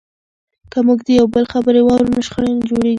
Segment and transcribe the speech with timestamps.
[0.71, 2.89] که موږ د یو بل خبرې واورو نو شخړې نه جوړیږي.